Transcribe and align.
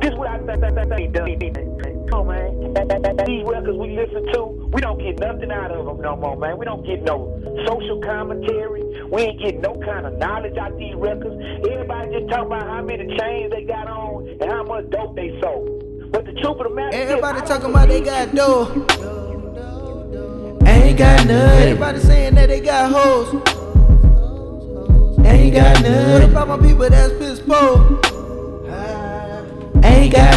This 0.00 0.14
what 0.14 0.28
I 0.28 0.38
think 0.38 0.60
that 0.60 0.88
they 0.88 1.06
done. 1.08 1.36
Come 2.10 2.28
on, 2.28 2.74
man. 2.74 3.26
These 3.26 3.44
records 3.44 3.78
we 3.78 3.94
listen 3.94 4.26
to, 4.32 4.70
we 4.72 4.80
don't 4.80 4.98
get 4.98 5.18
nothing 5.20 5.50
out 5.52 5.70
of 5.70 5.86
them 5.86 6.00
no 6.00 6.16
more, 6.16 6.36
man. 6.36 6.58
We 6.58 6.64
don't 6.64 6.84
get 6.84 7.02
no 7.02 7.30
social 7.66 8.00
commentary. 8.00 8.82
We 9.10 9.22
ain't 9.22 9.40
get 9.40 9.60
no 9.60 9.78
kind 9.84 10.06
of 10.06 10.18
knowledge 10.18 10.56
out 10.56 10.76
these 10.78 10.94
records. 10.96 11.36
Everybody 11.70 12.12
just 12.12 12.30
talking 12.30 12.46
about 12.46 12.66
how 12.66 12.82
many 12.82 13.06
chains 13.16 13.52
they 13.52 13.64
got 13.64 13.86
on 13.86 14.28
and 14.40 14.50
how 14.50 14.64
much 14.64 14.90
dope 14.90 15.14
they 15.14 15.38
sold. 15.40 16.10
But 16.10 16.26
the 16.26 16.32
truth 16.32 16.58
of 16.58 16.68
the 16.68 16.74
matter 16.74 16.96
is, 16.96 17.10
Everybody 17.10 17.38
I 17.38 17.44
talking 17.44 17.70
about 17.70 17.88
they 17.88 18.00
got 18.00 18.34
dough. 18.34 18.66
Ain't 20.66 20.98
got 20.98 21.26
none. 21.26 21.62
Everybody 21.62 22.00
saying 22.00 22.34
that 22.34 22.48
they 22.48 22.60
got 22.60 22.90
hoes. 22.90 23.34
Ain't 25.24 25.54
got 25.54 25.82
none. 25.82 26.20
What 26.20 26.30
about 26.30 26.48
my 26.48 26.58
people 26.66 26.88
that's 26.90 27.12
piss 27.18 27.40
poor? 27.40 28.19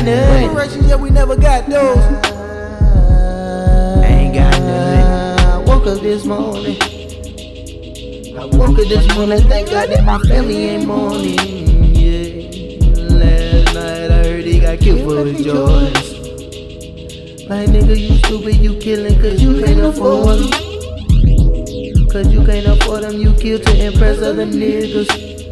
Ain't 0.06 0.18
got 0.18 0.30
none. 0.30 0.48
Reparations, 0.48 0.88
yeah, 0.88 0.96
we 0.96 1.10
never 1.10 1.36
got 1.36 1.70
those. 1.70 1.98
Ain't 4.04 4.36
got 4.36 4.60
none. 4.62 5.40
I 5.40 5.58
woke 5.66 5.88
up 5.88 6.02
this 6.02 6.26
morning. 6.26 6.78
I 8.38 8.46
woke 8.46 8.80
up 8.80 8.88
this 8.88 9.16
morning, 9.16 9.40
thank 9.48 9.70
God 9.70 9.90
that 9.90 10.04
my 10.04 10.20
family 10.28 10.66
ain't 10.66 10.88
mourning. 10.88 11.96
Yeah. 11.96 12.50
Last 13.16 13.74
night 13.74 14.12
I 14.12 14.24
heard 14.24 14.44
he 14.44 14.60
got 14.60 14.80
killed 14.80 15.04
for 15.04 15.26
his 15.26 15.44
joys. 15.46 16.14
Like 17.48 17.70
nigga, 17.70 17.98
you 17.98 18.18
stupid, 18.18 18.56
you 18.58 18.78
killing 18.80 19.20
cause 19.22 19.42
you 19.42 19.64
can't 19.64 19.82
afford 19.82 20.40
them. 20.40 20.52
Cause 22.10 22.28
you 22.28 22.46
can't 22.46 22.68
afford 22.68 23.04
them, 23.04 23.18
you 23.20 23.34
kill 23.36 23.60
to 23.60 23.86
impress 23.86 24.22
other 24.22 24.46
niggas. 24.46 25.43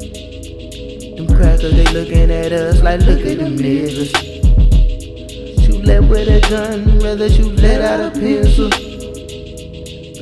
Crackers, 1.41 1.71
they 1.73 1.85
looking 1.85 2.29
at 2.29 2.51
us 2.51 2.83
like, 2.83 2.99
look 3.01 3.25
at 3.25 3.39
them 3.39 3.57
niggas. 3.57 4.15
Shoot 5.65 5.83
lead 5.83 6.07
with 6.07 6.27
a 6.27 6.39
gun, 6.47 6.99
rather 6.99 7.27
shoot 7.31 7.55
lead 7.55 7.81
out 7.81 7.99
a 7.99 8.11
pencil. 8.11 8.69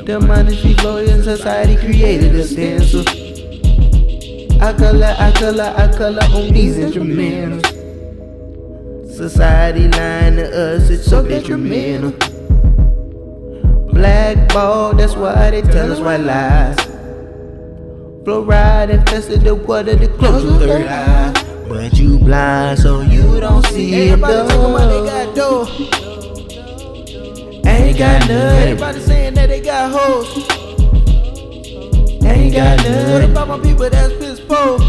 The 0.06 0.82
lawyer 0.82 1.12
in 1.14 1.22
society 1.22 1.76
created 1.76 2.34
a 2.36 2.48
stencil. 2.48 3.02
I 4.62 4.72
color, 4.72 5.14
I 5.20 5.34
color, 5.34 5.74
I 5.76 5.92
color 5.92 6.24
on 6.24 6.54
these 6.54 6.78
instrumentals. 6.78 7.68
Society 9.14 9.90
lying 9.90 10.38
to 10.38 10.46
us, 10.46 10.90
it's 10.90 11.06
so 11.06 11.28
detrimental. 11.28 12.12
Blackball, 13.92 14.96
that's 14.96 15.18
why 15.18 15.52
they 15.52 15.64
tell 15.64 15.92
us 15.92 16.00
white 16.00 16.22
lies. 16.22 16.89
Fluoride 18.24 18.90
infested 18.90 19.42
the 19.42 19.56
water 19.56 19.98
to 19.98 20.08
close 20.18 20.44
your 20.44 20.60
third 20.60 20.88
eye. 20.88 21.32
But 21.70 21.94
you 21.94 22.20
blind, 22.20 22.80
so 22.80 23.02
you 23.02 23.40
don't 23.40 23.66
see 23.68 24.10
it 24.10 24.20
though. 24.20 24.48
talking 24.48 24.72
about 24.72 24.90
they 24.90 25.06
got 25.06 25.36
dough. 25.36 25.68
Ain't 27.70 27.98
got 27.98 28.28
none. 28.28 28.64
Everybody 28.64 29.00
saying 29.00 29.34
that 29.36 29.48
they 29.48 29.62
got 29.62 29.92
hoes. 29.92 30.36
Ain't 32.26 32.54
got 32.54 32.84
none. 32.84 33.14
What 33.14 33.24
about 33.24 33.48
my 33.48 33.60
people 33.60 33.90
that's 33.90 34.14
piss 34.16 34.40
poor? 34.42 34.80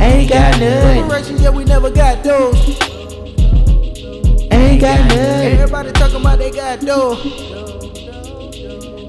Ain't 0.00 0.30
got 0.30 0.58
none. 0.58 1.42
Yeah, 1.42 1.50
we 1.50 1.64
never 1.64 1.90
got 1.90 2.24
those. 2.24 2.56
Ain't 4.50 4.80
got 4.80 5.00
none. 5.08 5.52
Everybody 5.52 5.92
talking 5.92 6.20
about 6.20 6.38
they 6.38 6.50
got 6.50 6.80
dough. 6.80 7.16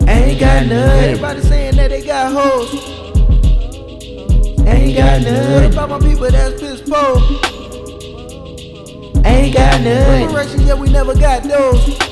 Ain't 0.08 0.39
got 0.39 0.66
none. 0.67 1.03
Everybody 1.03 1.41
saying 1.41 1.66
got 2.33 2.52
hoes. 2.52 2.73
Ain't 4.67 4.97
got 4.97 5.22
none. 5.22 5.53
What 5.53 5.73
about 5.73 5.89
my 5.89 6.00
people 6.00 6.30
that's 6.30 6.59
piss 6.59 6.81
poor? 6.81 7.22
Ain't 9.25 9.53
got 9.53 9.81
none. 9.81 10.25
Reparations, 10.25 10.64
yeah, 10.64 10.73
we 10.73 10.89
never 10.89 11.14
got 11.16 11.44
those. 11.44 12.06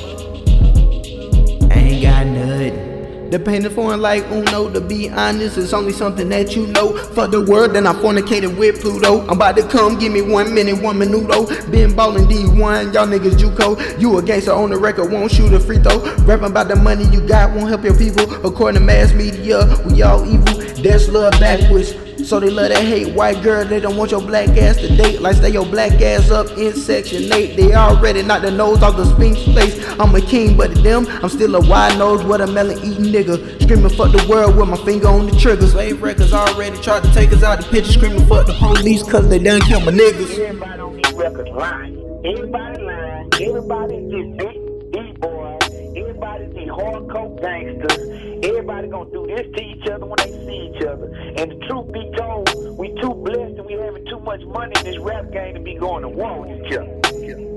Is 3.32 3.72
foreign 3.74 4.00
like 4.00 4.24
Uno, 4.30 4.70
to 4.70 4.80
be 4.80 5.10
honest, 5.10 5.58
it's 5.58 5.72
only 5.72 5.92
something 5.92 6.28
that 6.28 6.54
you 6.54 6.66
know. 6.68 6.96
For 6.96 7.26
the 7.26 7.44
word, 7.44 7.72
then 7.72 7.86
I 7.86 7.92
fornicated 7.94 8.56
with 8.56 8.80
Pluto. 8.80 9.22
I'm 9.22 9.30
about 9.30 9.56
to 9.56 9.66
come, 9.68 9.98
give 9.98 10.12
me 10.12 10.22
one 10.22 10.54
minute, 10.54 10.82
one 10.82 10.98
minuto. 10.98 11.46
Been 11.70 11.94
ballin' 11.94 12.24
D1, 12.24 12.94
y'all 12.94 13.06
niggas 13.06 13.36
Juco. 13.36 14.00
You 14.00 14.18
a 14.18 14.22
gangster 14.22 14.52
on 14.52 14.70
the 14.70 14.76
record, 14.76 15.12
won't 15.12 15.32
shoot 15.32 15.52
a 15.52 15.60
free 15.60 15.78
throw. 15.78 16.00
Rapping 16.24 16.50
about 16.50 16.68
the 16.68 16.76
money 16.76 17.04
you 17.08 17.20
got, 17.26 17.54
won't 17.54 17.68
help 17.68 17.84
your 17.84 17.96
people. 17.96 18.32
According 18.46 18.80
to 18.80 18.86
mass 18.86 19.12
media, 19.12 19.64
we 19.86 20.02
all 20.02 20.24
evil. 20.24 20.54
That's 20.82 21.08
love 21.08 21.32
backwards. 21.40 22.05
So 22.24 22.40
they 22.40 22.50
love 22.50 22.70
that 22.70 22.82
hate 22.82 23.14
white 23.14 23.42
girl, 23.42 23.64
they 23.64 23.78
don't 23.78 23.96
want 23.96 24.10
your 24.10 24.20
black 24.20 24.48
ass 24.50 24.76
to 24.78 24.88
date. 24.96 25.20
Like 25.20 25.36
stay 25.36 25.50
your 25.50 25.66
black 25.66 26.00
ass 26.00 26.30
up 26.30 26.50
in 26.56 26.72
section 26.74 27.32
8. 27.32 27.56
They 27.56 27.74
already 27.74 28.22
knocked 28.22 28.42
the 28.42 28.50
nose 28.50 28.82
off 28.82 28.96
the 28.96 29.04
Sphinx 29.04 29.42
face. 29.54 29.78
I'm 30.00 30.14
a 30.14 30.20
king, 30.20 30.56
but 30.56 30.74
to 30.74 30.82
them, 30.82 31.06
I'm 31.22 31.28
still 31.28 31.54
a 31.54 31.60
wide 31.68 31.98
nose 31.98 32.24
watermelon 32.24 32.78
eating 32.78 33.12
nigga. 33.12 33.62
Screaming 33.62 33.90
fuck 33.90 34.12
the 34.12 34.26
world 34.28 34.56
with 34.56 34.68
my 34.68 34.76
finger 34.78 35.08
on 35.08 35.26
the 35.26 35.36
trigger. 35.36 35.66
Slave 35.66 36.02
records 36.02 36.32
already 36.32 36.78
tried 36.78 37.02
to 37.04 37.12
take 37.12 37.32
us 37.32 37.42
out 37.42 37.60
the 37.60 37.68
picture. 37.68 37.92
Screaming 37.92 38.26
fuck 38.26 38.46
the 38.46 38.54
police 38.54 39.02
cause 39.02 39.28
they 39.28 39.38
done 39.38 39.60
kill 39.62 39.80
my 39.80 39.92
niggas. 39.92 40.38
Everybody 40.38 40.80
on 40.80 40.96
these 40.96 41.12
records 41.12 41.50
lying. 41.50 42.22
Everybody 42.24 42.82
lying. 42.82 43.30
Everybody 43.40 43.94
just 44.10 44.36
big, 44.38 44.90
big 44.90 45.20
boys. 45.20 45.62
Everybody 45.96 46.46
these 46.46 46.68
hardcore 46.68 47.40
gangsters. 47.40 48.44
Everybody 48.68 48.88
gonna 48.88 49.10
do 49.12 49.26
this 49.28 49.46
to 49.56 49.62
each 49.62 49.86
other 49.86 50.06
when 50.06 50.16
they 50.18 50.32
see 50.44 50.72
each 50.74 50.82
other. 50.82 51.06
And 51.36 51.52
the 51.52 51.66
truth 51.68 51.92
be 51.92 52.10
told, 52.18 52.76
we 52.76 52.88
too 53.00 53.14
blessed 53.14 53.58
and 53.58 53.64
we 53.64 53.74
having 53.74 54.04
too 54.06 54.18
much 54.18 54.40
money 54.42 54.72
in 54.78 54.84
this 54.84 54.98
rap 54.98 55.30
game 55.30 55.54
to 55.54 55.60
be 55.60 55.76
going 55.76 56.02
to 56.02 56.08
war 56.08 56.40
with 56.40 56.66
each 56.66 56.72
other. 56.76 57.55